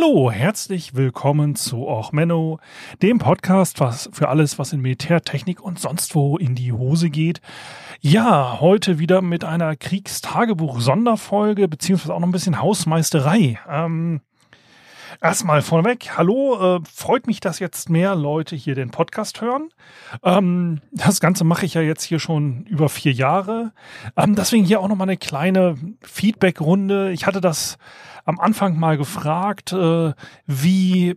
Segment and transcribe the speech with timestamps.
[0.00, 2.58] Hallo, herzlich willkommen zu Och Menno,
[3.02, 7.10] dem Podcast was für alles, was in Militär, Technik und sonst wo in die Hose
[7.10, 7.42] geht.
[8.00, 13.58] Ja, heute wieder mit einer Kriegstagebuch-Sonderfolge, beziehungsweise auch noch ein bisschen Hausmeisterei.
[13.68, 14.22] Ähm,
[15.22, 19.68] Erstmal vorweg, hallo, äh, freut mich, dass jetzt mehr Leute hier den Podcast hören.
[20.22, 23.72] Ähm, das Ganze mache ich ja jetzt hier schon über vier Jahre.
[24.16, 27.12] Ähm, deswegen hier auch nochmal eine kleine Feedback-Runde.
[27.12, 27.76] Ich hatte das
[28.24, 30.14] am Anfang mal gefragt, äh,
[30.46, 31.16] wie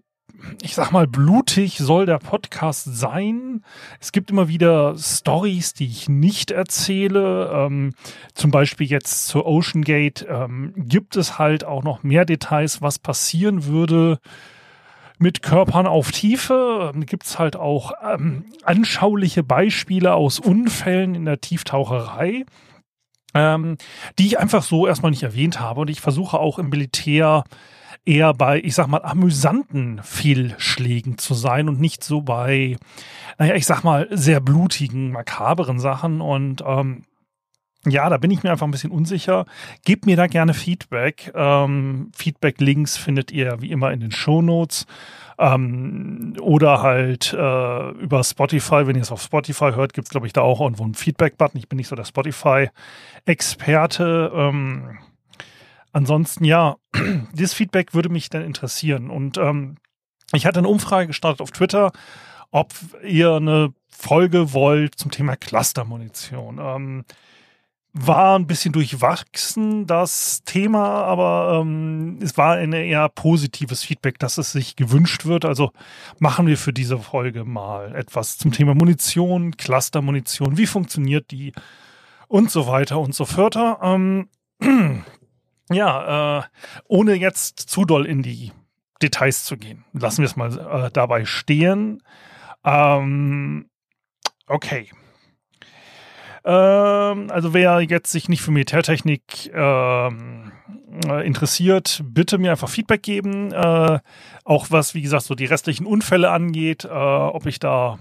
[0.61, 3.63] ich sag mal, blutig soll der Podcast sein.
[3.99, 7.49] Es gibt immer wieder Stories, die ich nicht erzähle.
[7.53, 7.93] Ähm,
[8.33, 12.99] zum Beispiel jetzt zur Ocean Gate ähm, gibt es halt auch noch mehr Details, was
[12.99, 14.19] passieren würde
[15.19, 16.91] mit Körpern auf Tiefe.
[16.93, 22.45] Ähm, gibt es halt auch ähm, anschauliche Beispiele aus Unfällen in der Tieftaucherei.
[23.35, 23.77] Ähm,
[24.19, 25.81] die ich einfach so erstmal nicht erwähnt habe.
[25.81, 27.45] Und ich versuche auch im Militär
[28.05, 32.77] eher bei, ich sag mal, amüsanten Fehlschlägen zu sein und nicht so bei,
[33.37, 36.19] naja, ich sag mal, sehr blutigen, makaberen Sachen.
[36.21, 37.03] Und ähm,
[37.85, 39.45] ja, da bin ich mir einfach ein bisschen unsicher.
[39.83, 41.33] Gebt mir da gerne Feedback.
[41.35, 44.85] Ähm, Feedback-Links findet ihr wie immer in den Show Notes.
[45.37, 50.27] Ähm, oder halt äh, über Spotify, wenn ihr es auf Spotify hört, gibt es, glaube
[50.27, 51.59] ich, da auch irgendwo einen Feedback-Button.
[51.59, 54.31] Ich bin nicht so der Spotify-Experte.
[54.33, 54.99] Ähm,
[55.93, 56.75] ansonsten ja,
[57.33, 59.09] dieses Feedback würde mich dann interessieren.
[59.09, 59.77] Und ähm,
[60.33, 61.91] ich hatte eine Umfrage gestartet auf Twitter,
[62.51, 66.59] ob ihr eine Folge wollt zum Thema Clustermunition.
[66.59, 67.05] Ähm,
[67.95, 74.39] war ein bisschen durchwachsen, das Thema, aber ähm, es war ein eher positives Feedback, dass
[74.39, 75.45] es sich gewünscht wird.
[75.45, 75.71] Also
[76.17, 81.53] machen wir für diese Folge mal etwas zum Thema Munition, Clustermunition, wie funktioniert die
[82.27, 83.57] und so weiter und so fort.
[83.83, 84.27] Ähm,
[85.69, 86.43] ja, äh,
[86.87, 88.51] ohne jetzt zu doll in die
[89.01, 92.01] Details zu gehen, lassen wir es mal äh, dabei stehen.
[92.63, 93.69] Ähm,
[94.47, 94.89] okay.
[96.45, 100.51] Ähm, also wer jetzt sich nicht für Militärtechnik ähm,
[101.07, 103.51] äh, interessiert, bitte mir einfach Feedback geben.
[103.51, 103.99] Äh,
[104.43, 107.97] auch was, wie gesagt, so die restlichen Unfälle angeht, äh, ob ich da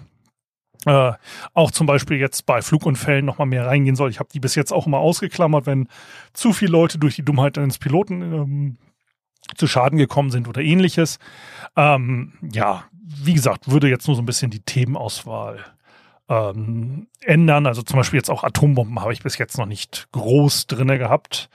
[0.87, 1.12] äh,
[1.54, 4.10] auch zum Beispiel jetzt bei Flugunfällen nochmal mehr reingehen soll.
[4.10, 5.88] Ich habe die bis jetzt auch immer ausgeklammert, wenn
[6.32, 8.78] zu viele Leute durch die Dummheit eines Piloten ähm,
[9.56, 11.19] zu Schaden gekommen sind oder ähnliches.
[11.76, 15.65] Ähm, ja, wie gesagt, würde jetzt nur so ein bisschen die Themenauswahl
[16.28, 17.66] ähm, ändern.
[17.66, 21.50] Also zum Beispiel jetzt auch Atombomben habe ich bis jetzt noch nicht groß drinne gehabt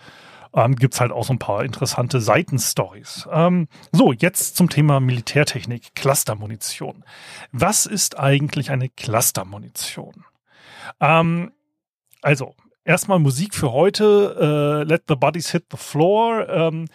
[0.58, 3.30] ähm, gibt es halt auch so ein paar interessante Seitenstories.
[3.32, 7.06] Ähm, so, jetzt zum Thema Militärtechnik, Clustermunition.
[7.52, 10.26] Was ist eigentlich eine Clustermunition?
[11.00, 11.52] Ähm,
[12.24, 14.84] also, erstmal Musik für heute.
[14.84, 16.86] Äh, Let the Bodies Hit the Floor ähm,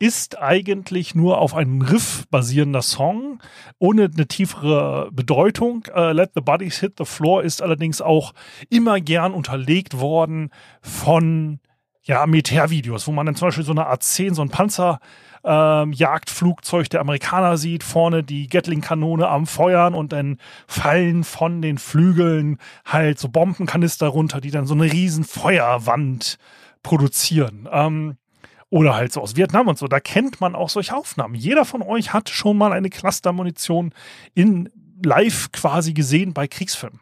[0.00, 3.40] ist eigentlich nur auf einem Riff basierender Song,
[3.78, 5.84] ohne eine tiefere Bedeutung.
[5.94, 8.32] Äh, Let the Bodies Hit the Floor ist allerdings auch
[8.68, 10.50] immer gern unterlegt worden
[10.80, 11.60] von
[12.04, 14.98] ja, Militärvideos, wo man dann zum Beispiel so eine A-10, so ein Panzer
[15.44, 22.58] ähm, der Amerikaner sieht, vorne die Gatling-Kanone am Feuern und dann fallen von den Flügeln
[22.84, 26.38] halt so Bombenkanister runter, die dann so eine riesen Feuerwand
[26.82, 27.68] produzieren.
[27.70, 28.16] Ähm,
[28.70, 29.86] oder halt so aus Vietnam und so.
[29.86, 31.34] Da kennt man auch solche Aufnahmen.
[31.34, 33.92] Jeder von euch hat schon mal eine Clustermunition
[34.34, 34.70] in
[35.04, 37.00] live quasi gesehen bei Kriegsfilmen.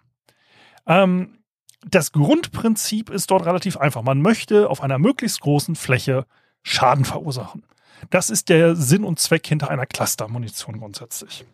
[0.86, 1.39] Ähm,
[1.86, 4.02] das Grundprinzip ist dort relativ einfach.
[4.02, 6.26] Man möchte auf einer möglichst großen Fläche
[6.62, 7.62] Schaden verursachen.
[8.10, 11.44] Das ist der Sinn und Zweck hinter einer Clustermunition grundsätzlich.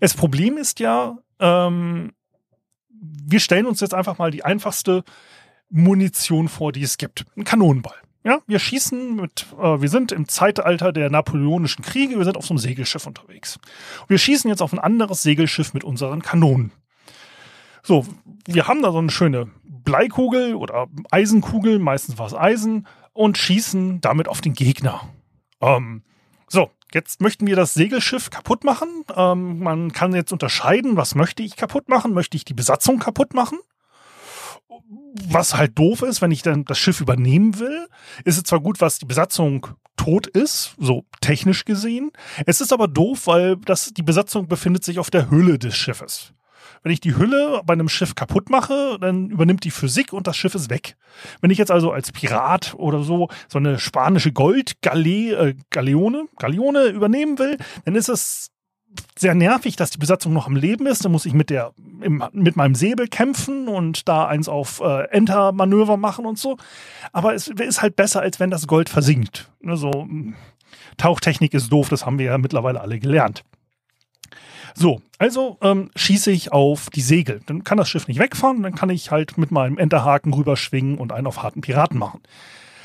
[0.00, 2.12] Das Problem ist ja, ähm,
[2.90, 5.04] wir stellen uns jetzt einfach mal die einfachste
[5.70, 7.24] Munition vor, die es gibt.
[7.36, 7.94] Ein Kanonenball.
[8.22, 12.44] Ja, wir schießen mit, äh, wir sind im Zeitalter der napoleonischen Kriege, wir sind auf
[12.44, 13.58] so einem Segelschiff unterwegs.
[14.08, 16.72] Wir schießen jetzt auf ein anderes Segelschiff mit unseren Kanonen.
[17.82, 18.06] So,
[18.46, 24.00] wir haben da so eine schöne Bleikugel oder Eisenkugel, meistens war es Eisen, und schießen
[24.00, 25.02] damit auf den Gegner.
[25.60, 26.02] Ähm,
[26.48, 28.88] so, jetzt möchten wir das Segelschiff kaputt machen.
[29.14, 32.12] Ähm, man kann jetzt unterscheiden, was möchte ich kaputt machen?
[32.12, 33.58] Möchte ich die Besatzung kaputt machen?
[35.28, 37.88] Was halt doof ist, wenn ich dann das Schiff übernehmen will,
[38.24, 39.66] ist es zwar gut, was die Besatzung
[39.96, 42.10] tot ist, so technisch gesehen.
[42.46, 46.32] Es ist aber doof, weil das, die Besatzung befindet sich auf der Hülle des Schiffes.
[46.82, 50.36] Wenn ich die Hülle bei einem Schiff kaputt mache, dann übernimmt die Physik und das
[50.36, 50.96] Schiff ist weg.
[51.40, 55.54] Wenn ich jetzt also als Pirat oder so so eine spanische Goldgaleone äh,
[56.38, 58.50] Galeone, übernehmen will, dann ist es
[59.16, 61.04] sehr nervig, dass die Besatzung noch am Leben ist.
[61.04, 65.04] Dann muss ich mit der im, mit meinem Säbel kämpfen und da eins auf äh,
[65.10, 66.56] Enter-Manöver machen und so.
[67.12, 69.50] Aber es ist halt besser, als wenn das Gold versinkt.
[69.64, 70.08] Also,
[70.96, 73.44] Tauchtechnik ist doof, das haben wir ja mittlerweile alle gelernt.
[74.74, 77.40] So, also ähm, schieße ich auf die Segel.
[77.46, 81.12] Dann kann das Schiff nicht wegfahren, dann kann ich halt mit meinem Enterhaken rüberschwingen und
[81.12, 82.20] einen auf harten Piraten machen.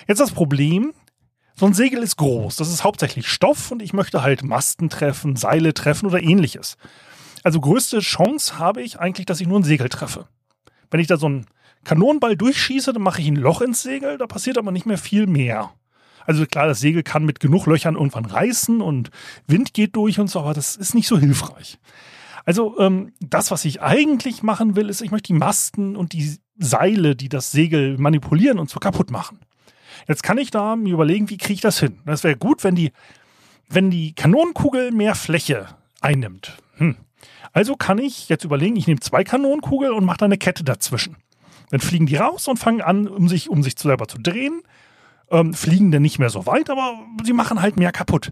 [0.07, 0.93] Jetzt das Problem,
[1.55, 5.35] so ein Segel ist groß, das ist hauptsächlich Stoff und ich möchte halt Masten treffen,
[5.35, 6.77] Seile treffen oder ähnliches.
[7.43, 10.27] Also größte Chance habe ich eigentlich, dass ich nur ein Segel treffe.
[10.91, 11.45] Wenn ich da so einen
[11.83, 15.27] Kanonenball durchschieße, dann mache ich ein Loch ins Segel, da passiert aber nicht mehr viel
[15.27, 15.71] mehr.
[16.25, 19.11] Also klar, das Segel kann mit genug Löchern irgendwann reißen und
[19.47, 21.77] Wind geht durch und so, aber das ist nicht so hilfreich.
[22.45, 26.37] Also ähm, das, was ich eigentlich machen will, ist, ich möchte die Masten und die
[26.57, 29.39] Seile, die das Segel manipulieren und so kaputt machen.
[30.07, 31.99] Jetzt kann ich da mir überlegen, wie kriege ich das hin?
[32.05, 32.91] Das wäre gut, wenn die,
[33.67, 35.67] wenn die Kanonenkugel mehr Fläche
[36.01, 36.57] einnimmt.
[36.75, 36.97] Hm.
[37.51, 41.17] Also kann ich jetzt überlegen, ich nehme zwei Kanonenkugeln und mache da eine Kette dazwischen.
[41.71, 44.61] Dann fliegen die raus und fangen an, um sich, um sich selber zu drehen.
[45.35, 48.31] Ähm, fliegen dann nicht mehr so weit, aber sie machen halt mehr kaputt.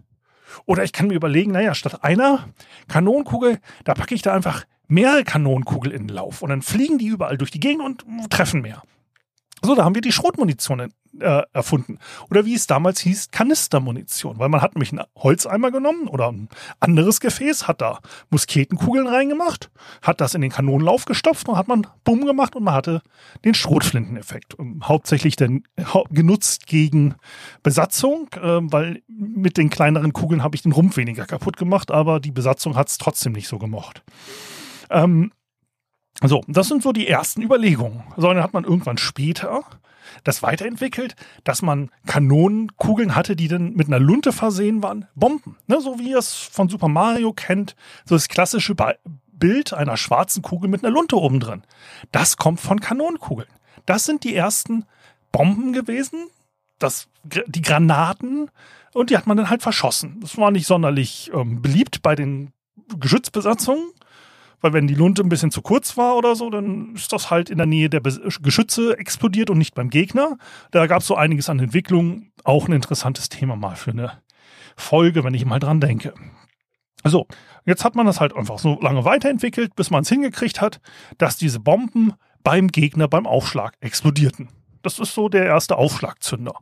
[0.65, 2.47] Oder ich kann mir überlegen, naja, statt einer
[2.87, 7.07] Kanonenkugel, da packe ich da einfach mehrere Kanonenkugeln in den Lauf und dann fliegen die
[7.07, 8.83] überall durch die Gegend und treffen mehr.
[9.61, 11.99] So, da haben wir die Schrotmunition äh, erfunden.
[12.29, 14.39] Oder wie es damals hieß, Kanistermunition.
[14.39, 16.49] Weil man hat nämlich einen Holzeimer genommen oder ein
[16.79, 17.99] anderes Gefäß, hat da
[18.29, 19.71] Musketenkugeln reingemacht,
[20.01, 23.01] hat das in den Kanonenlauf gestopft und hat man Bumm gemacht und man hatte
[23.45, 24.55] den Schrotflinteneffekt.
[24.83, 25.63] Hauptsächlich dann
[26.09, 27.15] genutzt gegen
[27.61, 32.19] Besatzung, äh, weil mit den kleineren Kugeln habe ich den Rumpf weniger kaputt gemacht, aber
[32.19, 34.03] die Besatzung hat es trotzdem nicht so gemocht.
[34.89, 35.31] Ähm,
[36.29, 38.03] so, das sind so die ersten Überlegungen.
[38.17, 39.63] So, dann hat man irgendwann später
[40.23, 45.07] das weiterentwickelt, dass man Kanonenkugeln hatte, die dann mit einer Lunte versehen waren.
[45.15, 45.57] Bomben.
[45.67, 47.75] Ne, so wie ihr es von Super Mario kennt.
[48.05, 48.75] So das klassische
[49.31, 51.63] Bild einer schwarzen Kugel mit einer Lunte oben drin.
[52.11, 53.49] Das kommt von Kanonenkugeln.
[53.85, 54.85] Das sind die ersten
[55.31, 56.27] Bomben gewesen.
[56.79, 58.49] Das, die Granaten.
[58.93, 60.19] Und die hat man dann halt verschossen.
[60.21, 62.53] Das war nicht sonderlich ähm, beliebt bei den
[62.99, 63.91] Geschützbesatzungen.
[64.63, 67.49] Weil wenn die Lunte ein bisschen zu kurz war oder so, dann ist das halt
[67.49, 70.37] in der Nähe der Geschütze explodiert und nicht beim Gegner.
[70.71, 72.31] Da gab es so einiges an Entwicklung.
[72.45, 74.21] Auch ein interessantes Thema mal für eine
[74.77, 76.13] Folge, wenn ich mal dran denke.
[77.03, 77.27] So,
[77.65, 80.79] jetzt hat man das halt einfach so lange weiterentwickelt, bis man es hingekriegt hat,
[81.17, 84.47] dass diese Bomben beim Gegner beim Aufschlag explodierten.
[84.81, 86.53] Das ist so der erste Aufschlagzünder.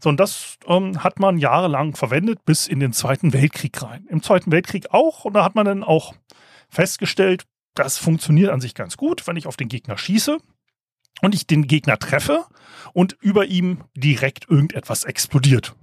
[0.00, 4.06] So, und das ähm, hat man jahrelang verwendet bis in den Zweiten Weltkrieg rein.
[4.08, 5.26] Im Zweiten Weltkrieg auch.
[5.26, 6.14] Und da hat man dann auch
[6.68, 10.38] festgestellt, das funktioniert an sich ganz gut, wenn ich auf den Gegner schieße
[11.22, 12.44] und ich den Gegner treffe
[12.92, 15.74] und über ihm direkt irgendetwas explodiert.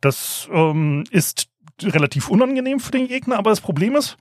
[0.00, 1.48] Das ähm, ist
[1.82, 4.16] relativ unangenehm für den Gegner, aber das Problem ist,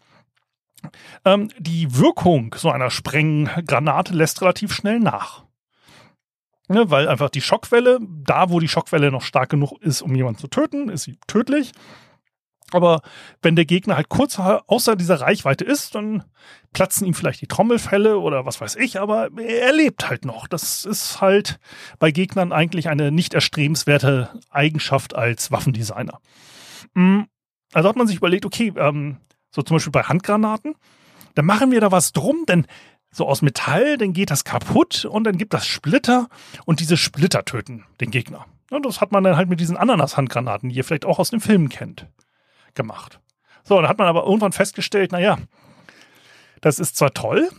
[1.24, 5.44] ähm, die Wirkung so einer Sprenggranate lässt relativ schnell nach.
[6.68, 10.40] Ne, weil einfach die Schockwelle, da wo die Schockwelle noch stark genug ist, um jemanden
[10.40, 11.74] zu töten, ist sie tödlich.
[12.72, 13.02] Aber
[13.42, 16.24] wenn der Gegner halt kurz außer dieser Reichweite ist, dann
[16.74, 20.48] platzen ihm vielleicht die Trommelfälle oder was weiß ich, aber er lebt halt noch.
[20.48, 21.60] Das ist halt
[22.00, 26.20] bei Gegnern eigentlich eine nicht erstrebenswerte Eigenschaft als Waffendesigner.
[26.96, 27.22] Mm,
[27.74, 29.18] also hat man sich überlegt, okay, ähm,
[29.52, 30.76] so zum Beispiel bei Handgranaten,
[31.36, 32.66] dann machen wir da was drum, denn
[33.12, 36.28] so aus Metall, dann geht das kaputt und dann gibt das Splitter
[36.66, 38.46] und diese Splitter töten den Gegner.
[38.72, 41.40] Und das hat man dann halt mit diesen Ananas-Handgranaten, die ihr vielleicht auch aus den
[41.40, 42.08] Filmen kennt
[42.76, 43.20] gemacht.
[43.64, 45.38] So, dann hat man aber irgendwann festgestellt, naja,
[46.62, 47.50] das ist zwar toll,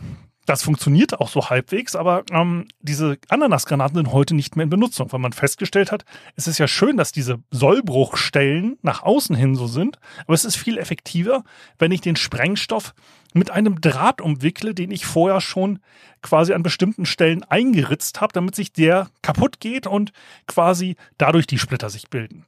[0.47, 5.11] das funktioniert auch so halbwegs, aber ähm, diese Ananasgranaten sind heute nicht mehr in Benutzung,
[5.11, 6.05] weil man festgestellt hat,
[6.37, 10.55] es ist ja schön, dass diese Sollbruchstellen nach außen hin so sind, aber es ist
[10.55, 11.43] viel effektiver,
[11.77, 12.95] wenn ich den Sprengstoff
[13.33, 15.79] mit einem Draht umwickle, den ich vorher schon
[16.21, 20.13] quasi an bestimmten Stellen eingeritzt habe, damit sich der kaputt geht und
[20.47, 22.45] quasi dadurch die Splitter sich bilden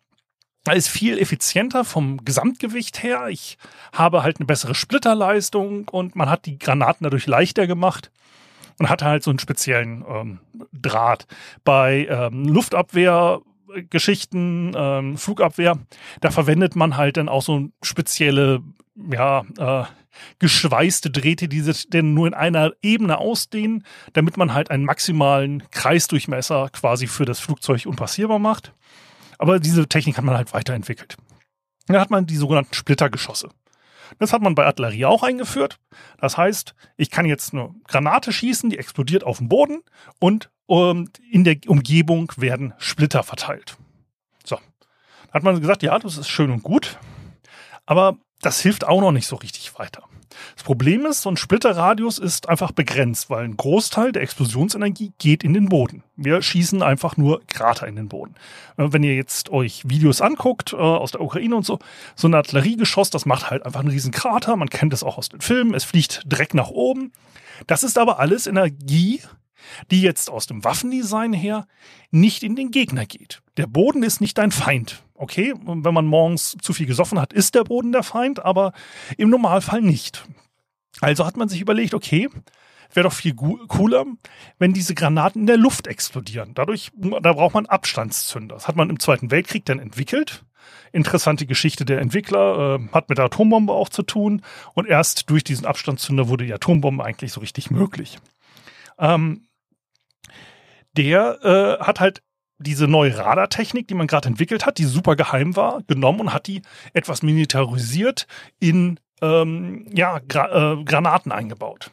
[0.72, 3.28] ist viel effizienter vom Gesamtgewicht her.
[3.30, 3.58] Ich
[3.94, 8.12] habe halt eine bessere Splitterleistung und man hat die Granaten dadurch leichter gemacht
[8.80, 10.40] und hatte halt so einen speziellen ähm,
[10.74, 11.28] Draht.
[11.64, 15.78] Bei ähm, Luftabwehr ähm, Flugabwehr,
[16.22, 18.62] da verwendet man halt dann auch so spezielle,
[19.12, 19.86] ja, äh,
[20.40, 25.64] geschweißte Drähte, die sich denn nur in einer Ebene ausdehnen, damit man halt einen maximalen
[25.72, 28.74] Kreisdurchmesser quasi für das Flugzeug unpassierbar macht.
[29.40, 31.18] Aber diese Technik hat man halt weiterentwickelt.
[31.88, 33.50] Dann hat man die sogenannten Splittergeschosse.
[34.20, 35.80] Das hat man bei Artillerie auch eingeführt.
[36.20, 39.82] Das heißt, ich kann jetzt eine Granate schießen, die explodiert auf dem Boden
[40.20, 43.78] und um, in der Umgebung werden Splitter verteilt.
[44.44, 44.58] So.
[45.28, 47.00] Da hat man gesagt, ja, das ist schön und gut,
[47.86, 50.04] aber das hilft auch noch nicht so richtig weiter.
[50.56, 55.44] Das Problem ist, so ein Splitterradius ist einfach begrenzt, weil ein Großteil der Explosionsenergie geht
[55.44, 56.04] in den Boden.
[56.16, 58.36] Wir schießen einfach nur Krater in den Boden.
[58.78, 61.80] Äh, wenn ihr jetzt euch Videos anguckt äh, aus der Ukraine und so,
[62.16, 64.56] so ein Artilleriegeschoss, das macht halt einfach einen riesen Krater.
[64.56, 65.74] Man kennt es auch aus den Filmen.
[65.74, 67.12] Es fliegt direkt nach oben.
[67.68, 69.22] Das ist aber alles Energie,
[69.92, 71.68] die jetzt aus dem Waffendesign her
[72.12, 73.42] nicht in den Gegner geht.
[73.58, 75.04] Der Boden ist nicht dein Feind.
[75.16, 78.72] Okay, wenn man morgens zu viel gesoffen hat, ist der Boden der Feind, aber
[79.18, 80.26] im Normalfall nicht.
[81.02, 82.30] Also hat man sich überlegt, okay,
[82.94, 84.06] wäre doch viel cooler,
[84.58, 86.54] wenn diese Granaten in der Luft explodieren.
[86.54, 88.56] Dadurch, da braucht man Abstandszünder.
[88.56, 90.44] Das hat man im Zweiten Weltkrieg dann entwickelt.
[90.92, 94.42] Interessante Geschichte der Entwickler, äh, hat mit der Atombombe auch zu tun.
[94.74, 98.18] Und erst durch diesen Abstandszünder wurde die Atombombe eigentlich so richtig möglich.
[98.98, 99.48] Ähm,
[100.98, 101.40] der
[101.80, 102.22] äh, hat halt
[102.60, 106.48] diese neue Radartechnik, die man gerade entwickelt hat, die super geheim war, genommen und hat
[106.48, 106.62] die
[106.94, 108.28] etwas militarisiert
[108.60, 111.92] in ähm, ja, Gra äh, Granaten eingebaut.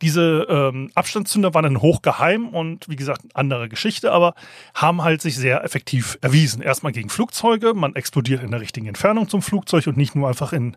[0.00, 4.34] Diese ähm, Abstandszünder waren dann hochgeheim und wie gesagt, andere Geschichte, aber
[4.74, 6.62] haben halt sich sehr effektiv erwiesen.
[6.62, 10.52] Erstmal gegen Flugzeuge, man explodiert in der richtigen Entfernung zum Flugzeug und nicht nur einfach
[10.52, 10.76] in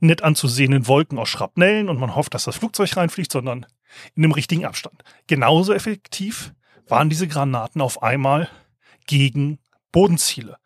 [0.00, 3.66] nett anzusehenden Wolken aus Schrapnellen und man hofft, dass das Flugzeug reinfliegt, sondern
[4.14, 5.02] in dem richtigen Abstand.
[5.26, 6.52] Genauso effektiv
[6.86, 8.48] waren diese Granaten auf einmal
[9.06, 9.58] gegen
[9.92, 10.56] Bodenziele,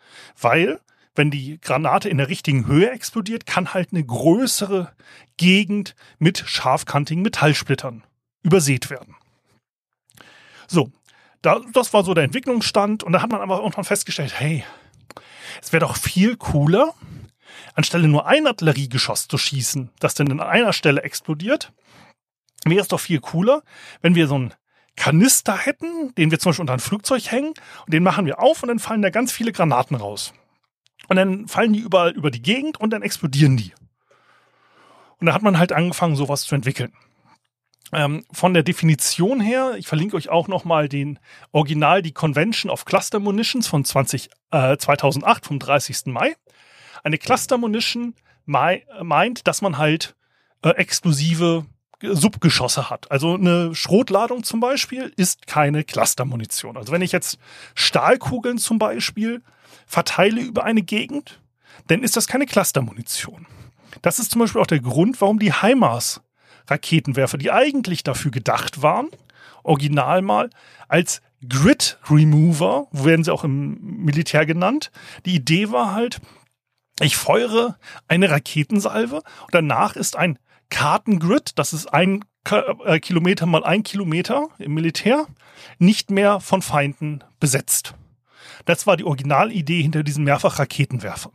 [0.40, 0.80] weil
[1.14, 4.92] wenn die Granate in der richtigen Höhe explodiert, kann halt eine größere
[5.36, 8.04] Gegend mit scharfkantigen Metallsplittern
[8.42, 9.14] übersät werden.
[10.66, 10.90] So,
[11.42, 14.64] da, das war so der Entwicklungsstand und da hat man aber irgendwann festgestellt, hey,
[15.60, 16.94] es wäre doch viel cooler,
[17.74, 21.72] anstelle nur ein Artilleriegeschoss zu schießen, das dann an einer Stelle explodiert,
[22.64, 23.62] wäre es doch viel cooler,
[24.00, 24.54] wenn wir so einen
[24.96, 27.54] Kanister hätten, den wir zum Beispiel unter ein Flugzeug hängen
[27.86, 30.32] und den machen wir auf und dann fallen da ganz viele Granaten raus.
[31.12, 33.74] Und dann fallen die überall über die Gegend und dann explodieren die.
[35.20, 36.94] Und da hat man halt angefangen, sowas zu entwickeln.
[37.92, 41.18] Ähm, von der Definition her, ich verlinke euch auch nochmal den
[41.50, 46.06] Original, die Convention of Cluster Munitions von 20, äh, 2008 vom 30.
[46.06, 46.34] Mai.
[47.04, 48.14] Eine Cluster Munition
[48.46, 50.16] meint, dass man halt
[50.62, 51.66] äh, explosive
[52.00, 53.10] Subgeschosse hat.
[53.10, 56.78] Also eine Schrotladung zum Beispiel ist keine Clustermunition.
[56.78, 57.36] Also wenn ich jetzt
[57.74, 59.42] Stahlkugeln zum Beispiel
[59.86, 61.40] verteile über eine Gegend,
[61.88, 63.46] dann ist das keine Clustermunition.
[64.02, 66.20] Das ist zum Beispiel auch der Grund, warum die HIMARS
[66.68, 69.08] Raketenwerfer, die eigentlich dafür gedacht waren,
[69.62, 70.50] original mal
[70.88, 74.90] als Grid Remover, werden sie auch im Militär genannt.
[75.26, 76.20] Die Idee war halt,
[77.00, 80.38] ich feuere eine Raketensalve und danach ist ein
[80.70, 85.26] Kartengrid, das ist ein äh, Kilometer mal ein Kilometer im Militär,
[85.78, 87.94] nicht mehr von Feinden besetzt.
[88.64, 91.32] Das war die Originalidee hinter diesen Mehrfachraketenwerfern.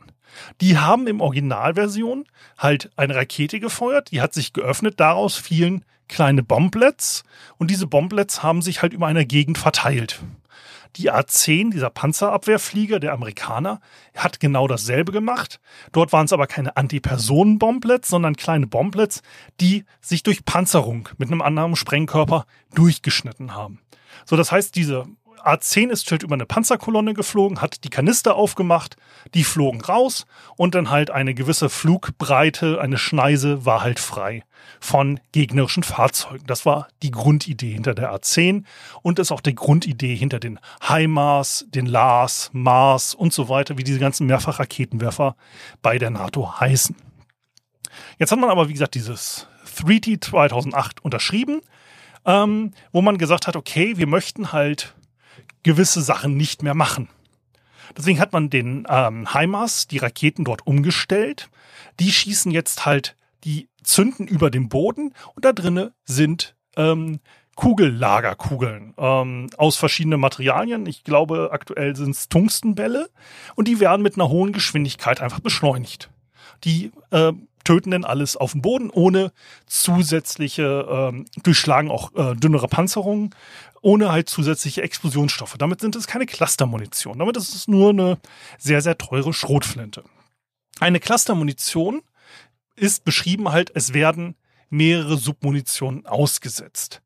[0.60, 6.42] Die haben im Originalversion halt eine Rakete gefeuert, die hat sich geöffnet, daraus fielen kleine
[6.42, 7.24] Bomblets
[7.58, 10.20] und diese Bomblets haben sich halt über einer Gegend verteilt.
[10.96, 13.80] Die A-10, dieser Panzerabwehrflieger der Amerikaner,
[14.16, 15.60] hat genau dasselbe gemacht.
[15.92, 19.22] Dort waren es aber keine Antipersonenbomblets, sondern kleine Bomblets,
[19.60, 23.80] die sich durch Panzerung mit einem anderen Sprengkörper durchgeschnitten haben.
[24.24, 25.04] So, das heißt, diese
[25.44, 28.96] A10 ist halt über eine Panzerkolonne geflogen, hat die Kanister aufgemacht,
[29.34, 30.26] die flogen raus
[30.56, 34.44] und dann halt eine gewisse Flugbreite, eine Schneise war halt frei
[34.80, 36.46] von gegnerischen Fahrzeugen.
[36.46, 38.64] Das war die Grundidee hinter der A10
[39.02, 43.84] und ist auch die Grundidee hinter den HIMARS, den LARS, MARS und so weiter, wie
[43.84, 45.36] diese ganzen Mehrfachraketenwerfer
[45.82, 46.96] bei der NATO heißen.
[48.18, 51.60] Jetzt hat man aber, wie gesagt, dieses 3T 2008 unterschrieben,
[52.24, 54.94] ähm, wo man gesagt hat, okay, wir möchten halt
[55.68, 57.10] gewisse Sachen nicht mehr machen.
[57.94, 61.50] Deswegen hat man den ähm, HIMARS, die Raketen dort umgestellt.
[62.00, 67.20] Die schießen jetzt halt, die zünden über dem Boden und da drinnen sind ähm,
[67.54, 70.86] Kugellagerkugeln ähm, aus verschiedenen Materialien.
[70.86, 73.10] Ich glaube, aktuell sind es Tungstenbälle
[73.54, 76.08] und die werden mit einer hohen Geschwindigkeit einfach beschleunigt.
[76.64, 77.32] Die äh,
[77.68, 79.30] töten denn alles auf dem Boden ohne
[79.66, 83.34] zusätzliche, ähm, durchschlagen auch äh, dünnere Panzerungen
[83.82, 85.56] ohne halt zusätzliche Explosionsstoffe.
[85.58, 87.18] Damit sind es keine Clustermunition.
[87.18, 88.18] Damit ist es nur eine
[88.58, 90.04] sehr, sehr teure Schrotflinte.
[90.80, 92.02] Eine Clustermunition
[92.76, 94.36] ist beschrieben halt, es werden
[94.70, 97.02] mehrere Submunitionen ausgesetzt.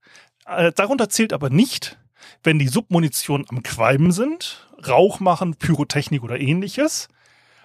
[0.46, 1.98] Äh, darunter zählt aber nicht,
[2.42, 7.08] wenn die Submunitionen am Qualmen sind, Rauch machen, Pyrotechnik oder ähnliches,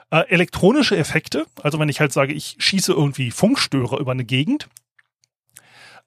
[0.09, 4.69] Äh, elektronische Effekte, also wenn ich halt sage, ich schieße irgendwie Funkstörer über eine Gegend.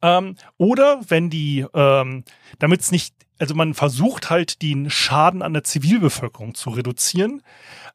[0.02, 2.24] Ähm, oder wenn die, ähm,
[2.58, 7.42] damit es nicht, also man versucht halt den Schaden an der Zivilbevölkerung zu reduzieren.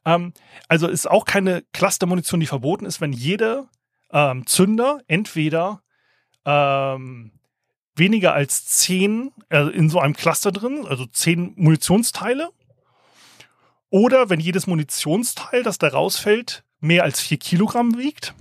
[0.04, 0.32] Ähm,
[0.68, 3.68] also ist auch keine Clustermunition, die verboten ist, wenn jeder
[4.12, 5.82] ähm, Zünder entweder
[6.44, 7.32] ähm,
[7.96, 12.50] weniger als zehn äh, in so einem Cluster drin, also zehn Munitionsteile
[13.90, 18.34] oder wenn jedes Munitionsteil, das da rausfällt, mehr als vier Kilogramm wiegt.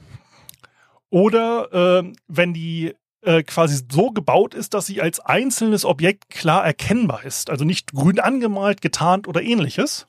[1.10, 2.94] Oder äh, wenn die
[3.26, 7.50] äh, quasi so gebaut ist, dass sie als einzelnes Objekt klar erkennbar ist.
[7.50, 10.08] Also nicht grün angemalt, getarnt oder ähnliches.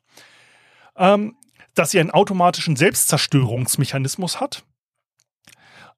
[0.97, 1.37] Ähm,
[1.75, 4.65] dass sie einen automatischen Selbstzerstörungsmechanismus hat.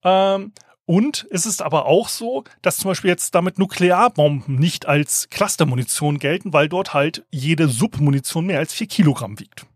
[0.02, 0.52] Ähm,
[0.84, 6.18] und es ist aber auch so, dass zum Beispiel jetzt damit Nuklearbomben nicht als Clustermunition
[6.18, 9.66] gelten, weil dort halt jede Submunition mehr als vier Kilogramm wiegt.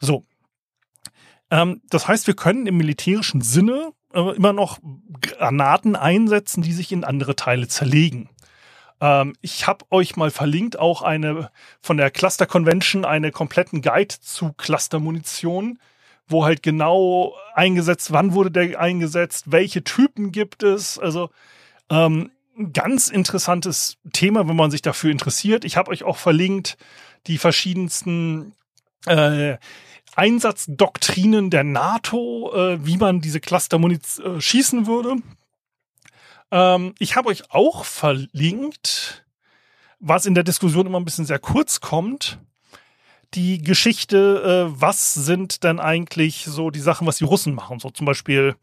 [0.00, 0.24] So.
[1.50, 4.78] Ähm, das heißt, wir können im militärischen Sinne äh, immer noch
[5.20, 8.28] Granaten einsetzen, die sich in andere Teile zerlegen.
[9.00, 11.50] Ähm, ich habe euch mal verlinkt auch eine
[11.80, 15.78] von der Cluster Convention einen kompletten Guide zu Clustermunition
[16.28, 20.98] wo halt genau eingesetzt, wann wurde der eingesetzt, welche Typen gibt es.
[20.98, 21.30] Also
[21.90, 22.30] ähm,
[22.72, 25.64] ganz interessantes Thema, wenn man sich dafür interessiert.
[25.64, 26.76] Ich habe euch auch verlinkt
[27.26, 28.52] die verschiedensten
[29.06, 29.56] äh,
[30.16, 35.16] Einsatzdoktrinen der NATO, äh, wie man diese Clustermuniz äh, schießen würde.
[36.50, 39.24] Ähm, ich habe euch auch verlinkt,
[40.00, 42.38] was in der Diskussion immer ein bisschen sehr kurz kommt,
[43.34, 47.78] die Geschichte, äh, was sind denn eigentlich so die Sachen, was die Russen machen?
[47.78, 48.56] So zum Beispiel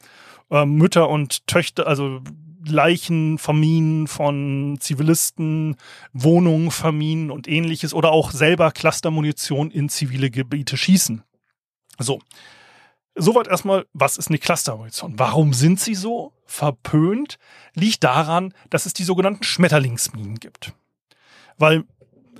[0.49, 2.21] äh, Mütter und Töchter, also
[2.67, 5.75] Leichen verminen von Zivilisten,
[6.13, 11.23] Wohnungen verminen und ähnliches oder auch selber Clustermunition in zivile Gebiete schießen.
[11.97, 12.19] So.
[13.17, 15.17] Soweit erstmal, was ist eine Clustermunition?
[15.17, 17.37] Warum sind sie so verpönt?
[17.73, 20.73] Liegt daran, dass es die sogenannten Schmetterlingsminen gibt.
[21.57, 21.85] Weil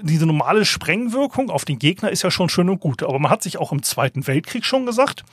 [0.02, 3.04] diese normale Sprengwirkung auf den Gegner ist ja schon schön und gut.
[3.04, 5.24] Aber man hat sich auch im Zweiten Weltkrieg schon gesagt,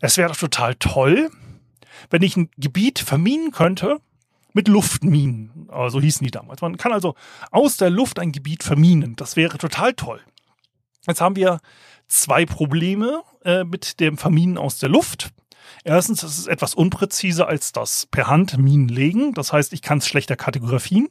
[0.00, 1.30] es wäre doch total toll,
[2.10, 4.00] wenn ich ein Gebiet verminen könnte
[4.52, 5.66] mit Luftminen.
[5.68, 6.60] So also hießen die damals.
[6.62, 7.14] Man kann also
[7.50, 9.16] aus der Luft ein Gebiet verminen.
[9.16, 10.20] Das wäre total toll.
[11.06, 11.60] Jetzt haben wir
[12.14, 15.30] zwei Probleme äh, mit dem Verminen aus der Luft.
[15.84, 19.34] Erstens, es ist etwas unpräziser als das per Hand Minen legen.
[19.34, 21.08] Das heißt, ich kann es schlechter kategorisieren.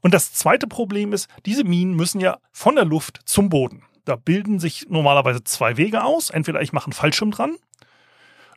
[0.00, 3.84] Und das zweite Problem ist, diese Minen müssen ja von der Luft zum Boden.
[4.04, 6.30] Da bilden sich normalerweise zwei Wege aus.
[6.30, 7.56] Entweder ich mache einen Fallschirm dran.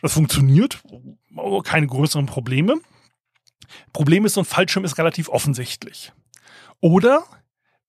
[0.02, 0.82] Das funktioniert,
[1.36, 2.76] aber keine größeren Probleme.
[3.91, 6.12] Problem ist, so ein Fallschirm ist relativ offensichtlich.
[6.80, 7.24] Oder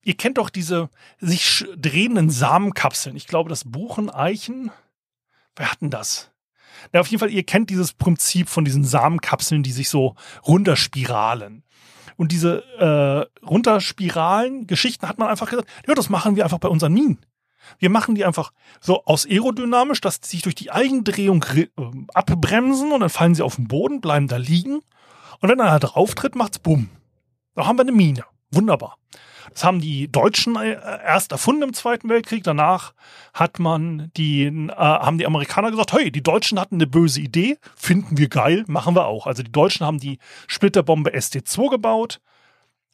[0.04, 0.90] ihr kennt doch diese
[1.20, 3.16] sich drehenden Samenkapseln.
[3.16, 4.70] Ich glaube, das Buchen, Eichen,
[5.56, 6.30] wer hat denn das?
[6.92, 10.14] Na, auf jeden Fall, ihr kennt dieses Prinzip von diesen Samenkapseln, die sich so
[10.46, 11.64] runterspiralen.
[12.16, 16.68] Und diese äh, runterspiralen Geschichten hat man einfach gesagt, ja, das machen wir einfach bei
[16.68, 17.24] unseren Minen.
[17.78, 21.66] Wir machen die einfach so aus aerodynamisch, dass sie sich durch die Eigendrehung äh,
[22.12, 24.80] abbremsen und dann fallen sie auf den Boden, bleiben da liegen.
[25.40, 26.90] Und wenn einer drauf tritt, macht's bumm.
[27.54, 28.24] Da haben wir eine Mine.
[28.50, 28.98] Wunderbar.
[29.54, 32.42] Das haben die Deutschen äh, erst erfunden im Zweiten Weltkrieg.
[32.42, 32.92] Danach
[33.32, 37.58] hat man die, äh, haben die Amerikaner gesagt, hey, die Deutschen hatten eine böse Idee,
[37.76, 39.28] finden wir geil, machen wir auch.
[39.28, 42.20] Also die Deutschen haben die Splitterbombe ST2 gebaut.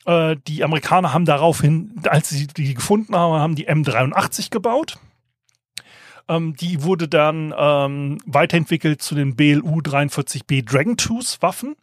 [0.04, 4.98] Äh, die Amerikaner haben daraufhin, als sie die gefunden haben, haben die M83 gebaut.
[6.28, 11.74] Ähm, die wurde dann ähm, weiterentwickelt zu den BLU 43B Dragon Tooth Waffen,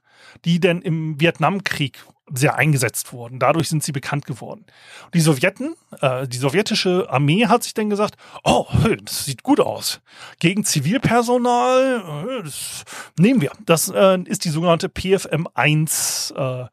[0.46, 3.40] die dann im Vietnamkrieg sehr eingesetzt wurden.
[3.40, 4.66] Dadurch sind sie bekannt geworden.
[5.14, 8.66] Die Sowjeten, äh, die sowjetische Armee hat sich dann gesagt, oh,
[9.04, 10.02] das sieht gut aus.
[10.40, 12.84] Gegen Zivilpersonal, äh, das
[13.18, 13.52] nehmen wir.
[13.66, 16.68] Das äh, ist die sogenannte PFM1, äh,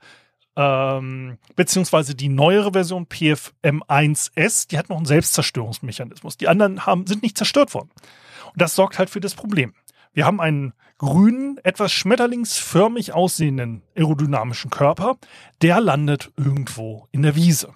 [0.56, 6.36] ähm, beziehungsweise die neuere Version PFM1S, die hat noch einen Selbstzerstörungsmechanismus.
[6.36, 7.90] Die anderen haben, sind nicht zerstört worden.
[8.52, 9.74] Und das sorgt halt für das Problem.
[10.14, 15.18] Wir haben einen grünen, etwas schmetterlingsförmig aussehenden aerodynamischen Körper,
[15.60, 17.74] der landet irgendwo in der Wiese.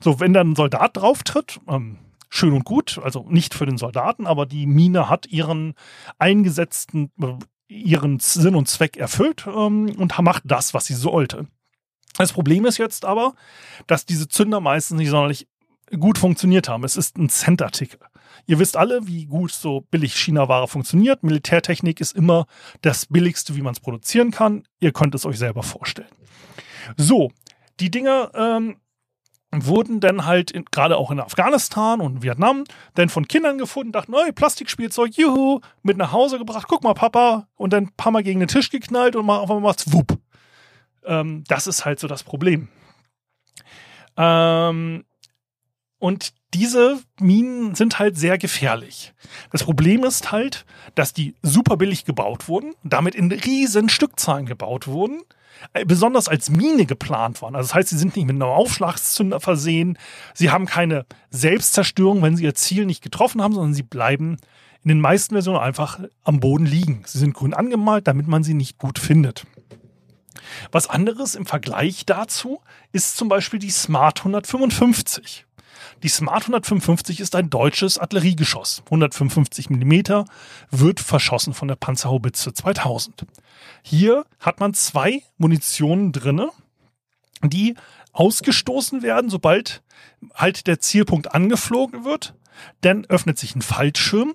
[0.00, 1.98] So, wenn dann ein Soldat drauf tritt, ähm,
[2.28, 5.74] schön und gut, also nicht für den Soldaten, aber die Mine hat ihren
[6.18, 7.34] eingesetzten, äh,
[7.68, 11.46] ihren Sinn und Zweck erfüllt ähm, und macht das, was sie sollte.
[12.16, 13.34] Das Problem ist jetzt aber,
[13.86, 15.46] dass diese Zünder meistens nicht sonderlich
[15.98, 16.84] gut funktioniert haben.
[16.84, 18.00] Es ist ein Cent-Artikel.
[18.46, 21.22] Ihr wisst alle, wie gut so billig China-Ware funktioniert.
[21.22, 22.46] Militärtechnik ist immer
[22.82, 24.64] das billigste, wie man es produzieren kann.
[24.80, 26.08] Ihr könnt es euch selber vorstellen.
[26.96, 27.30] So,
[27.80, 28.76] die Dinger ähm,
[29.50, 32.64] wurden dann halt gerade auch in Afghanistan und Vietnam
[32.94, 37.48] dann von Kindern gefunden, dachten, hey, Plastikspielzeug, juhu, mit nach Hause gebracht, guck mal, Papa,
[37.56, 40.18] und dann ein paar Mal gegen den Tisch geknallt und mal auf einmal macht's wupp.
[41.04, 42.68] Ähm, das ist halt so das Problem.
[44.16, 45.04] Ähm,
[45.98, 49.12] und diese Minen sind halt sehr gefährlich.
[49.52, 54.86] Das Problem ist halt, dass die super billig gebaut wurden, damit in riesen Stückzahlen gebaut
[54.86, 55.20] wurden,
[55.74, 57.54] äh, besonders als Mine geplant waren.
[57.54, 59.98] Also das heißt, sie sind nicht mit einem Aufschlagszünder versehen,
[60.32, 64.38] sie haben keine Selbstzerstörung, wenn sie ihr Ziel nicht getroffen haben, sondern sie bleiben
[64.82, 67.02] in den meisten Versionen einfach am Boden liegen.
[67.04, 69.44] Sie sind grün angemalt, damit man sie nicht gut findet.
[70.72, 75.47] Was anderes im Vergleich dazu ist zum Beispiel die Smart 155.
[76.02, 78.82] Die Smart 155 ist ein deutsches Artilleriegeschoss.
[78.86, 80.24] 155 mm
[80.70, 83.26] wird verschossen von der Panzerhaubitze 2000.
[83.82, 86.50] Hier hat man zwei Munitionen drinne,
[87.42, 87.74] die
[88.12, 89.82] ausgestoßen werden, sobald
[90.34, 92.34] halt der Zielpunkt angeflogen wird.
[92.80, 94.34] Dann öffnet sich ein Fallschirm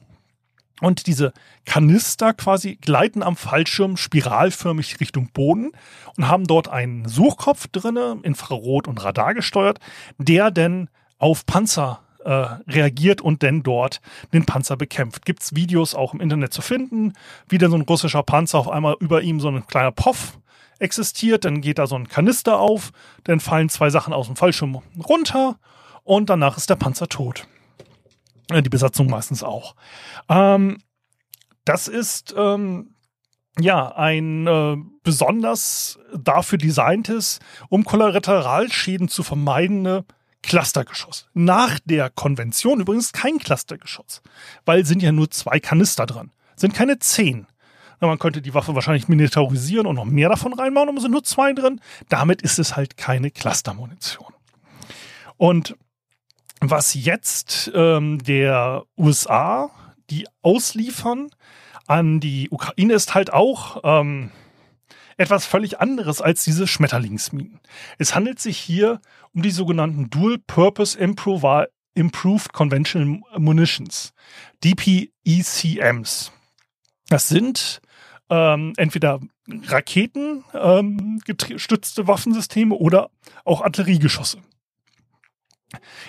[0.82, 1.34] und diese
[1.66, 5.72] Kanister quasi gleiten am Fallschirm spiralförmig Richtung Boden
[6.18, 9.80] und haben dort einen Suchkopf drinne, Infrarot und Radar gesteuert,
[10.18, 14.02] der dann auf Panzer äh, reagiert und dann dort
[14.34, 15.26] den Panzer bekämpft.
[15.26, 17.14] Gibt es Videos auch im Internet zu finden,
[17.48, 20.40] wie dann so ein russischer Panzer auf einmal über ihm so ein kleiner Poff
[20.80, 22.92] existiert, dann geht da so ein Kanister auf,
[23.24, 25.58] dann fallen zwei Sachen aus dem Fallschirm runter
[26.04, 27.48] und danach ist der Panzer tot.
[28.50, 29.76] Äh, die Besatzung meistens auch.
[30.30, 30.80] Ähm,
[31.66, 32.96] das ist ähm,
[33.60, 40.06] ja ein äh, besonders dafür designtes, um Kollateralschäden zu vermeidende
[40.44, 41.28] Clustergeschoss.
[41.34, 44.22] Nach der Konvention übrigens kein Clustergeschoss,
[44.66, 46.32] weil sind ja nur zwei Kanister dran.
[46.56, 47.48] Sind keine zehn.
[48.00, 51.24] Na, man könnte die Waffe wahrscheinlich miniaturisieren und noch mehr davon reinbauen, aber sind nur
[51.24, 51.80] zwei drin.
[52.10, 54.34] Damit ist es halt keine Clustermunition.
[55.38, 55.76] Und
[56.60, 59.72] was jetzt ähm, der USA,
[60.10, 61.30] die ausliefern
[61.88, 64.32] an die Ukraine, ist halt auch ähm,
[65.18, 67.60] etwas völlig anderes als diese Schmetterlingsminen.
[67.98, 69.02] Es handelt sich hier
[69.34, 74.14] um die sogenannten Dual Purpose Improved Conventional Munitions,
[74.64, 76.32] DPECMs.
[77.10, 77.82] Das sind
[78.30, 83.10] ähm, entweder Raketen ähm, Waffensysteme oder
[83.44, 84.40] auch Artilleriegeschosse.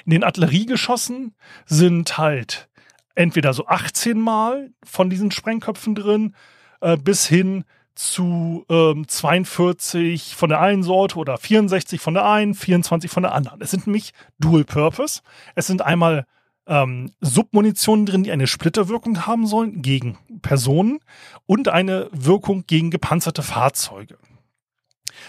[0.04, 1.34] In den Artilleriegeschossen
[1.66, 2.68] sind halt
[3.14, 6.34] entweder so 18 Mal von diesen Sprengköpfen drin,
[6.80, 12.54] äh, bis hin zu ähm, 42 von der einen Sorte oder 64 von der einen,
[12.54, 13.61] 24 von der anderen.
[13.61, 15.20] Es sind nämlich Dual Purpose.
[15.54, 16.26] Es sind einmal
[16.66, 21.00] ähm, Submunitionen drin, die eine Splitterwirkung haben sollen gegen Personen
[21.46, 24.18] und eine Wirkung gegen gepanzerte Fahrzeuge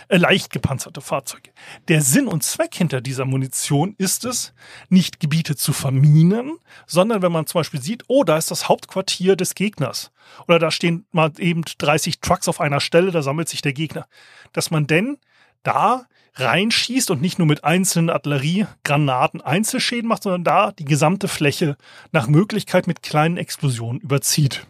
[0.10, 1.52] leicht gepanzerte Fahrzeuge.
[1.88, 4.54] Der Sinn und Zweck hinter dieser Munition ist es,
[4.90, 9.36] nicht Gebiete zu verminen, sondern wenn man zum Beispiel sieht, oh, da ist das Hauptquartier
[9.36, 10.12] des Gegners
[10.48, 14.08] oder da stehen mal eben 30 Trucks auf einer Stelle, da sammelt sich der Gegner,
[14.54, 15.18] dass man denn
[15.64, 21.78] da reinschießt und nicht nur mit einzelnen Artilleriegranaten Einzelschäden macht, sondern da die gesamte Fläche
[22.12, 24.68] nach Möglichkeit mit kleinen Explosionen überzieht.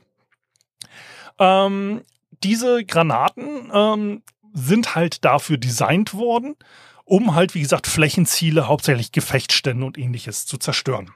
[1.39, 2.01] Ähm,
[2.43, 4.23] diese Granaten ähm,
[4.55, 6.55] sind halt dafür designt worden,
[7.03, 11.11] um halt, wie gesagt, Flächenziele, hauptsächlich Gefechtsstände und ähnliches zu zerstören.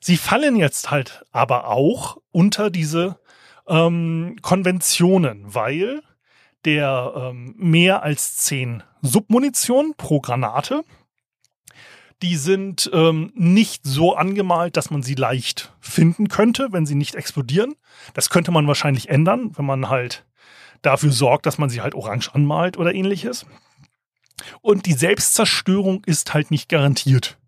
[0.00, 3.18] Sie fallen jetzt halt aber auch unter diese
[3.66, 6.02] ähm, Konventionen, weil
[6.66, 10.84] der ähm, mehr als zehn Submunition pro Granate,
[12.22, 17.14] die sind ähm, nicht so angemalt, dass man sie leicht finden könnte, wenn sie nicht
[17.14, 17.74] explodieren.
[18.14, 20.24] Das könnte man wahrscheinlich ändern, wenn man halt
[20.86, 23.46] dafür sorgt, dass man sie halt orange anmalt oder ähnliches.
[24.60, 27.38] Und die Selbstzerstörung ist halt nicht garantiert.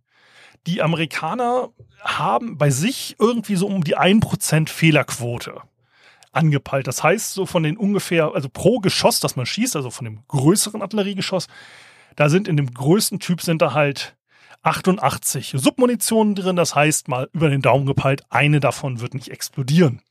[0.66, 1.70] Die Amerikaner
[2.02, 5.62] haben bei sich irgendwie so um die 1% Fehlerquote
[6.32, 6.86] angepeilt.
[6.86, 10.22] Das heißt, so von den ungefähr, also pro Geschoss, das man schießt, also von dem
[10.28, 11.48] größeren Artilleriegeschoss,
[12.14, 14.16] da sind in dem größten Typ sind da halt
[14.62, 16.56] 88 Submunitionen drin.
[16.56, 20.02] Das heißt, mal über den Daumen gepeilt, eine davon wird nicht explodieren.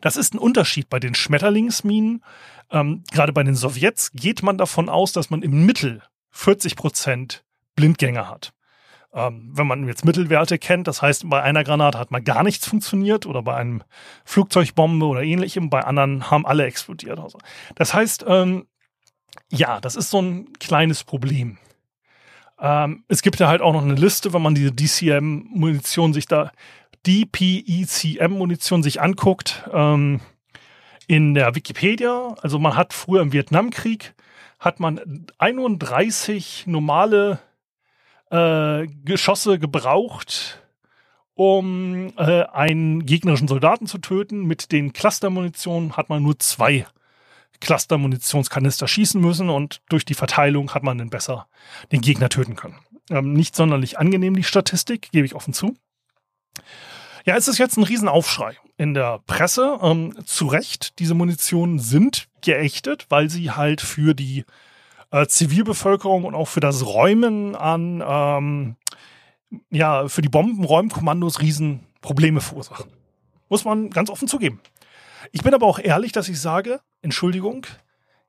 [0.00, 2.22] Das ist ein Unterschied bei den Schmetterlingsminen.
[2.70, 7.44] Ähm, gerade bei den Sowjets geht man davon aus, dass man im Mittel 40 Prozent
[7.76, 8.52] Blindgänger hat.
[9.12, 12.66] Ähm, wenn man jetzt Mittelwerte kennt, das heißt, bei einer Granate hat mal gar nichts
[12.66, 13.82] funktioniert oder bei einem
[14.24, 17.20] Flugzeugbombe oder ähnlichem, bei anderen haben alle explodiert.
[17.20, 17.38] Also.
[17.76, 18.66] Das heißt, ähm,
[19.50, 21.58] ja, das ist so ein kleines Problem.
[22.58, 26.50] Ähm, es gibt ja halt auch noch eine Liste, wenn man diese DCM-Munition sich da
[27.06, 30.20] DPECM-Munition sich anguckt, ähm,
[31.06, 34.14] in der Wikipedia, also man hat früher im Vietnamkrieg,
[34.58, 37.40] hat man 31 normale
[38.30, 40.62] äh, Geschosse gebraucht,
[41.34, 44.46] um äh, einen gegnerischen Soldaten zu töten.
[44.46, 46.86] Mit den Clustermunitionen hat man nur zwei
[47.60, 51.48] Cluster-Munitionskanister schießen müssen und durch die Verteilung hat man dann besser
[51.92, 52.78] den Gegner töten können.
[53.10, 55.76] Ähm, nicht sonderlich angenehm, die Statistik, gebe ich offen zu.
[57.24, 59.78] Ja, es ist jetzt ein Riesenaufschrei in der Presse.
[59.82, 64.44] Ähm, zu Recht, diese Munitionen sind geächtet, weil sie halt für die
[65.10, 68.76] äh, Zivilbevölkerung und auch für das Räumen an, ähm,
[69.70, 72.90] ja, für die Bombenräumkommandos Riesenprobleme verursachen.
[73.48, 74.60] Muss man ganz offen zugeben.
[75.32, 77.66] Ich bin aber auch ehrlich, dass ich sage, Entschuldigung,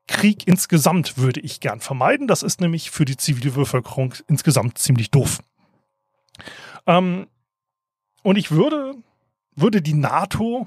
[0.08, 2.28] Krieg insgesamt würde ich gern vermeiden.
[2.28, 5.40] Das ist nämlich für die Zivilbevölkerung insgesamt ziemlich doof.
[6.86, 7.26] Ähm,
[8.26, 8.96] und ich würde,
[9.54, 10.66] würde die NATO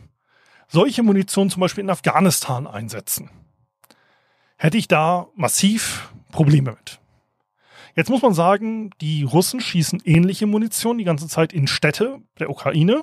[0.69, 3.29] solche Munition zum Beispiel in Afghanistan einsetzen.
[4.55, 7.01] Hätte ich da massiv Probleme mit.
[7.97, 12.49] Jetzt muss man sagen, die Russen schießen ähnliche Munition die ganze Zeit in Städte der
[12.49, 13.01] Ukraine.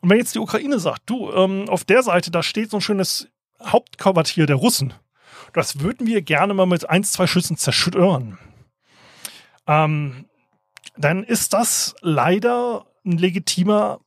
[0.00, 2.82] Und wenn jetzt die Ukraine sagt, du, ähm, auf der Seite, da steht so ein
[2.82, 3.28] schönes
[3.60, 4.94] Hauptquartier der Russen,
[5.54, 8.38] das würden wir gerne mal mit ein, zwei Schüssen zerstören,
[9.66, 10.26] ähm,
[10.96, 13.98] dann ist das leider ein legitimer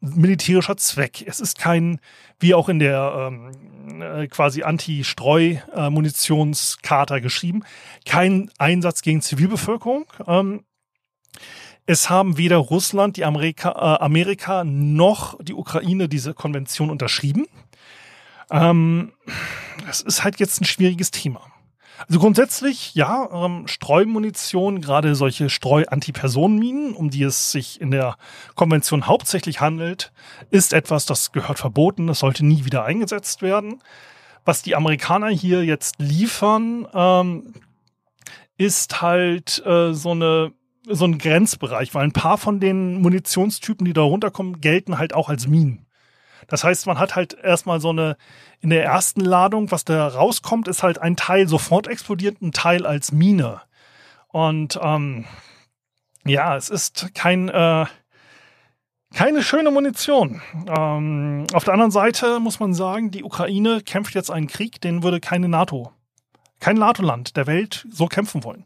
[0.00, 1.24] militärischer Zweck.
[1.26, 1.98] Es ist kein,
[2.38, 7.64] wie auch in der ähm, äh, quasi Anti-Streu-Munitionscharta geschrieben,
[8.04, 10.04] kein Einsatz gegen Zivilbevölkerung.
[10.26, 10.64] Ähm,
[11.86, 17.46] es haben weder Russland, die Amerika, äh, Amerika noch die Ukraine diese Konvention unterschrieben.
[18.50, 19.12] Ähm,
[19.86, 21.40] das ist halt jetzt ein schwieriges Thema.
[22.06, 28.16] Also grundsätzlich, ja, ähm, Streumunition, gerade solche Streu-Antipersonenminen, um die es sich in der
[28.54, 30.12] Konvention hauptsächlich handelt,
[30.50, 33.82] ist etwas, das gehört verboten, das sollte nie wieder eingesetzt werden.
[34.44, 37.54] Was die Amerikaner hier jetzt liefern, ähm,
[38.58, 40.52] ist halt äh, so eine
[40.88, 45.28] so ein Grenzbereich, weil ein paar von den Munitionstypen, die da runterkommen, gelten halt auch
[45.28, 45.85] als Minen.
[46.48, 48.16] Das heißt, man hat halt erstmal so eine,
[48.60, 52.86] in der ersten Ladung, was da rauskommt, ist halt ein Teil sofort explodiert, ein Teil
[52.86, 53.60] als Mine.
[54.28, 55.24] Und ähm,
[56.24, 57.86] ja, es ist kein, äh,
[59.14, 60.42] keine schöne Munition.
[60.66, 65.02] Ähm, auf der anderen Seite muss man sagen, die Ukraine kämpft jetzt einen Krieg, den
[65.02, 65.92] würde keine NATO,
[66.60, 68.64] kein NATO-Land der Welt so kämpfen wollen.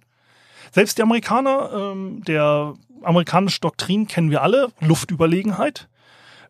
[0.72, 5.88] Selbst die Amerikaner, ähm, der amerikanische Doktrin kennen wir alle, Luftüberlegenheit.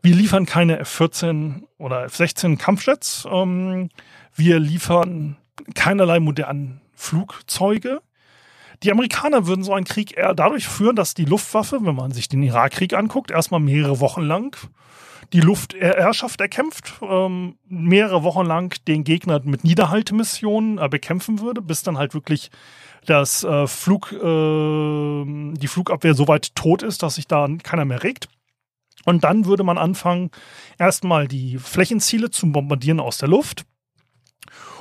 [0.02, 3.26] Wir liefern keine F-14 oder F-16 Kampfjets.
[3.30, 3.90] Ähm,
[4.34, 5.36] wir liefern
[5.74, 8.00] keinerlei modernen Flugzeuge.
[8.82, 12.28] Die Amerikaner würden so einen Krieg eher dadurch führen, dass die Luftwaffe, wenn man sich
[12.28, 14.56] den Irakkrieg anguckt, erstmal mehrere Wochen lang
[15.34, 21.82] die Luftherrschaft erkämpft, ähm, mehrere Wochen lang den Gegner mit Niederhaltemissionen äh, bekämpfen würde, bis
[21.82, 22.50] dann halt wirklich
[23.06, 28.02] das äh, Flug, äh, die Flugabwehr so weit tot ist, dass sich da keiner mehr
[28.02, 28.28] regt.
[29.04, 30.30] Und dann würde man anfangen,
[30.78, 33.64] erstmal die Flächenziele zu bombardieren aus der Luft.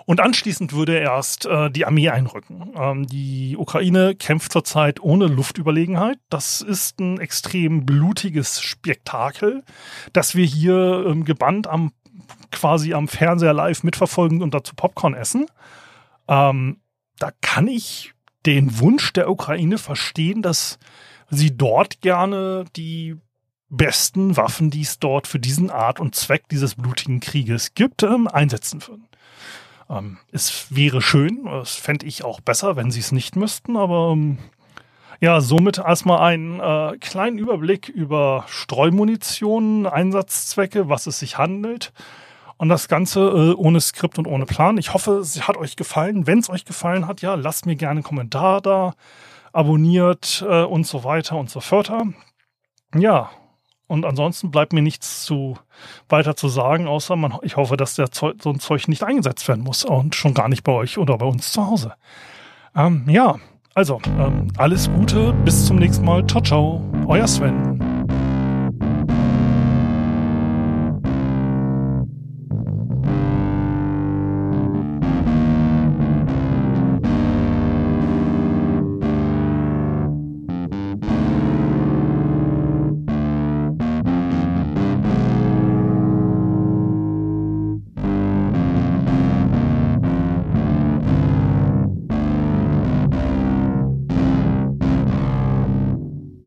[0.05, 2.73] Und anschließend würde erst äh, die Armee einrücken.
[2.75, 6.17] Ähm, die Ukraine kämpft zurzeit ohne Luftüberlegenheit.
[6.29, 9.63] Das ist ein extrem blutiges Spektakel,
[10.12, 11.91] das wir hier ähm, gebannt am
[12.51, 15.45] quasi am Fernseher live mitverfolgen und dazu Popcorn essen.
[16.27, 16.82] Ähm,
[17.19, 18.13] da kann ich
[18.45, 20.79] den Wunsch der Ukraine verstehen, dass
[21.29, 23.15] sie dort gerne die
[23.69, 28.27] besten Waffen, die es dort für diesen Art und Zweck dieses blutigen Krieges gibt, ähm,
[28.27, 29.08] einsetzen würden.
[29.89, 34.12] Ähm, es wäre schön, es fände ich auch besser, wenn sie es nicht müssten, aber
[34.13, 34.38] ähm,
[35.21, 41.91] ja, somit erstmal einen äh, kleinen Überblick über Streumunition, Einsatzzwecke, was es sich handelt.
[42.58, 44.77] Und das Ganze äh, ohne Skript und ohne Plan.
[44.77, 46.27] Ich hoffe, es hat euch gefallen.
[46.27, 48.93] Wenn es euch gefallen hat, ja, lasst mir gerne einen Kommentar da,
[49.53, 51.91] abonniert äh, und so weiter und so fort.
[52.93, 53.29] Ja,
[53.89, 55.58] und ansonsten bleibt mir nichts zu
[56.08, 59.47] weiter zu sagen, außer man, ich hoffe, dass der Zeug, so ein Zeug nicht eingesetzt
[59.47, 61.93] werden muss und schon gar nicht bei euch oder bei uns zu Hause.
[62.75, 63.39] Ähm, ja,
[63.73, 66.25] also ähm, alles Gute, bis zum nächsten Mal.
[66.28, 67.88] Ciao, ciao, euer Sven.